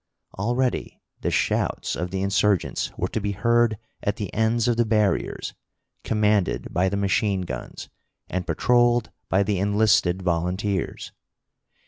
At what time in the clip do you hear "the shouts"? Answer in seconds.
1.19-1.95